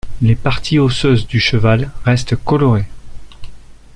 Les 0.23 0.33
parties 0.35 0.79
osseuses 0.79 1.27
du 1.27 1.39
cheval 1.39 1.91
restent 2.05 2.35
colorées. 2.35 2.87